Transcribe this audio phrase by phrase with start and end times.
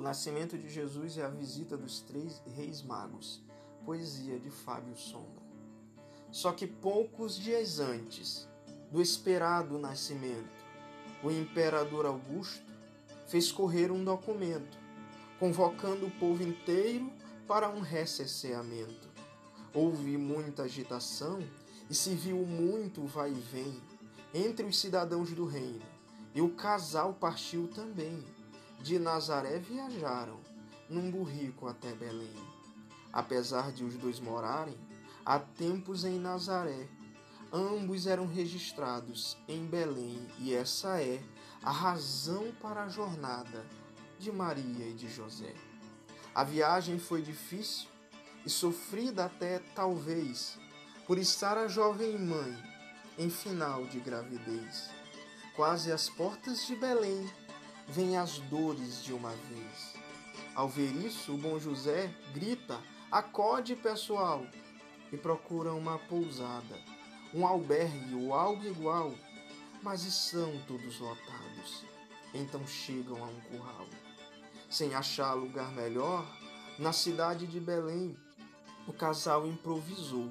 [0.00, 3.42] O nascimento de Jesus e a visita dos três reis magos.
[3.84, 5.42] Poesia de Fábio Sombra.
[6.30, 8.48] Só que poucos dias antes
[8.90, 10.48] do esperado nascimento,
[11.22, 12.64] o imperador Augusto
[13.26, 14.78] fez correr um documento
[15.38, 17.12] convocando o povo inteiro
[17.46, 19.06] para um recenseamento.
[19.74, 21.40] Houve muita agitação
[21.90, 23.78] e se viu muito vai e vem
[24.32, 25.84] entre os cidadãos do reino,
[26.34, 28.24] e o casal partiu também.
[28.82, 30.40] De Nazaré viajaram,
[30.88, 32.34] num burrico até Belém.
[33.12, 34.76] Apesar de os dois morarem
[35.24, 36.88] há tempos em Nazaré,
[37.52, 41.22] ambos eram registrados em Belém, e essa é
[41.62, 43.66] a razão para a jornada
[44.18, 45.54] de Maria e de José.
[46.34, 47.88] A viagem foi difícil
[48.46, 50.58] e sofrida até talvez
[51.06, 52.56] por estar a jovem mãe
[53.18, 54.88] em final de gravidez.
[55.54, 57.28] Quase às portas de Belém
[57.90, 59.94] vêm as dores de uma vez.
[60.54, 64.46] Ao ver isso, o bom José grita: acode pessoal!
[65.12, 66.78] e procura uma pousada,
[67.34, 69.12] um albergue ou algo igual,
[69.82, 71.84] mas estão todos lotados.
[72.32, 73.86] Então chegam a um curral.
[74.68, 76.24] Sem achar lugar melhor,
[76.78, 78.16] na cidade de Belém,
[78.86, 80.30] o casal improvisou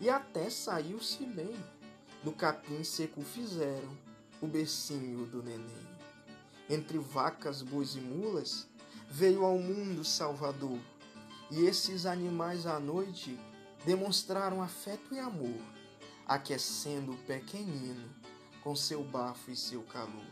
[0.00, 1.54] e até saiu-se bem.
[2.22, 3.96] Do capim seco fizeram
[4.42, 5.99] o bercinho do neném.
[6.70, 8.66] Entre vacas, bois e mulas,
[9.08, 10.78] veio ao mundo Salvador.
[11.50, 13.38] E esses animais à noite
[13.84, 15.60] demonstraram afeto e amor,
[16.26, 18.08] aquecendo o pequenino
[18.62, 20.30] com seu bafo e seu calor.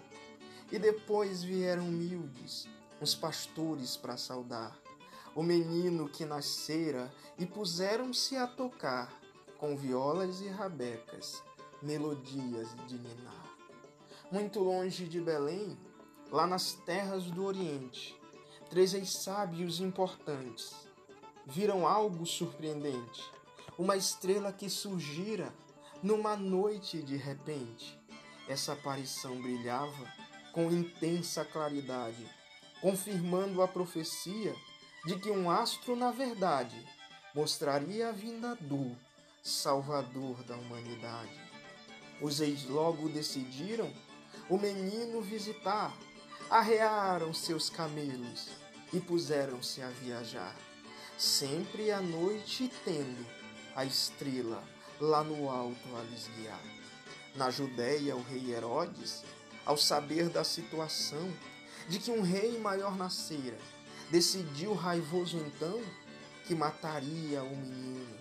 [0.70, 2.68] E depois vieram humildes
[3.00, 4.78] os pastores para saudar
[5.38, 9.12] o menino que nascera e puseram-se a tocar
[9.56, 11.42] com violas e rabecas,
[11.80, 13.56] melodias de ninar.
[14.32, 15.78] Muito longe de Belém,
[16.30, 18.14] lá nas terras do Oriente,
[18.70, 20.74] três ex sábios importantes
[21.46, 23.24] viram algo surpreendente,
[23.78, 25.52] uma estrela que surgira
[26.02, 27.98] numa noite de repente.
[28.46, 30.12] Essa aparição brilhava
[30.52, 32.38] com intensa claridade
[32.80, 34.54] confirmando a profecia
[35.04, 36.76] de que um astro, na verdade,
[37.34, 38.96] mostraria a vinda do
[39.42, 41.40] Salvador da humanidade.
[42.20, 43.92] Os ex logo decidiram
[44.48, 45.96] o menino visitar,
[46.50, 48.48] arrearam seus camelos
[48.92, 50.56] e puseram-se a viajar,
[51.18, 53.26] sempre à noite tendo
[53.76, 54.62] a estrela
[55.00, 56.60] lá no alto a lhes guiar.
[57.36, 59.22] Na Judéia, o rei Herodes,
[59.64, 61.30] ao saber da situação,
[61.88, 63.58] de que um rei maior nascera.
[64.10, 65.80] Decidiu raivoso então
[66.46, 68.16] que mataria o menino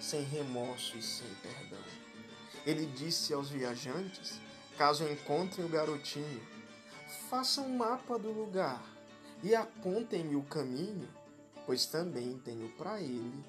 [0.00, 1.82] sem remorso e sem perdão.
[2.66, 4.40] Ele disse aos viajantes,
[4.76, 6.42] caso encontrem o garotinho,
[7.08, 8.82] façam um mapa do lugar
[9.42, 11.08] e apontem-me o caminho,
[11.64, 13.44] pois também tenho para ele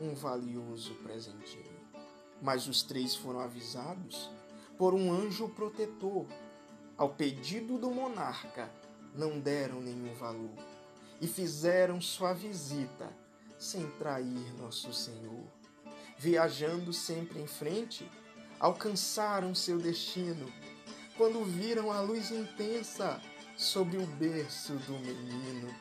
[0.00, 1.84] um valioso presentinho.
[2.42, 4.30] Mas os três foram avisados
[4.76, 6.26] por um anjo protetor.
[6.96, 8.70] Ao pedido do monarca,
[9.14, 10.54] não deram nenhum valor
[11.20, 13.10] e fizeram sua visita
[13.58, 15.46] sem trair nosso Senhor.
[16.18, 18.08] Viajando sempre em frente,
[18.58, 20.52] alcançaram seu destino
[21.16, 23.20] quando viram a luz intensa
[23.56, 25.74] sobre o berço do menino.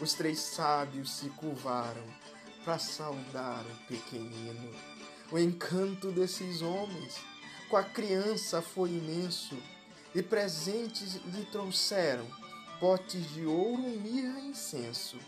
[0.00, 2.04] Os três sábios se curvaram
[2.64, 4.74] para saudar o pequenino.
[5.30, 7.20] O encanto desses homens
[7.68, 9.56] com a criança foi imenso
[10.14, 12.26] e presentes lhe trouxeram
[12.80, 15.18] potes de ouro, mirra e incenso,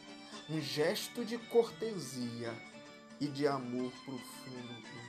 [0.49, 2.53] um gesto de cortesia
[3.21, 5.02] e de amor profundo